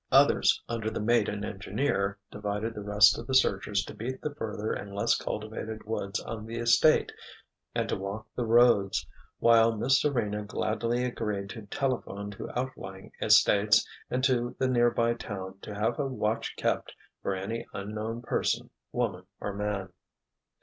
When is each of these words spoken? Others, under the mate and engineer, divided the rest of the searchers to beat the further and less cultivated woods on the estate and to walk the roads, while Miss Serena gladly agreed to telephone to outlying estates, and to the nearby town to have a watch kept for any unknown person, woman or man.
Others, 0.11 0.63
under 0.67 0.89
the 0.89 0.99
mate 0.99 1.29
and 1.29 1.45
engineer, 1.45 2.17
divided 2.31 2.73
the 2.73 2.81
rest 2.81 3.19
of 3.19 3.27
the 3.27 3.35
searchers 3.35 3.85
to 3.85 3.93
beat 3.93 4.19
the 4.23 4.33
further 4.33 4.73
and 4.73 4.95
less 4.95 5.15
cultivated 5.15 5.83
woods 5.85 6.19
on 6.19 6.47
the 6.47 6.57
estate 6.57 7.11
and 7.75 7.87
to 7.87 7.95
walk 7.95 8.27
the 8.35 8.47
roads, 8.47 9.05
while 9.37 9.77
Miss 9.77 10.01
Serena 10.01 10.43
gladly 10.43 11.05
agreed 11.05 11.51
to 11.51 11.67
telephone 11.67 12.31
to 12.31 12.49
outlying 12.59 13.11
estates, 13.21 13.87
and 14.09 14.23
to 14.23 14.55
the 14.57 14.67
nearby 14.67 15.13
town 15.13 15.59
to 15.61 15.75
have 15.75 15.99
a 15.99 16.07
watch 16.07 16.55
kept 16.55 16.95
for 17.21 17.35
any 17.35 17.67
unknown 17.71 18.23
person, 18.23 18.71
woman 18.91 19.27
or 19.39 19.53
man. 19.53 19.93